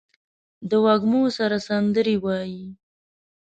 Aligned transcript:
د 0.69 0.71
وږمو 0.83 1.23
سره 1.37 1.57
سندرې 1.67 2.15
وايي 2.23 2.65